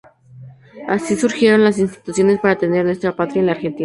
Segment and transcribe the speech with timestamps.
[0.87, 3.79] Así surgieron las instituciones para tener "nuestra patria en la Argentina".